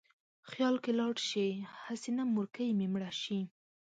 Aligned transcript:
خیال 0.49 0.75
کې 0.83 0.91
لاړ 0.99 1.15
شې: 1.29 1.47
هسې 1.85 2.09
نه 2.17 2.23
مورکۍ 2.35 2.69
مې 2.77 2.87
مړه 2.93 3.11
شي 3.21 3.39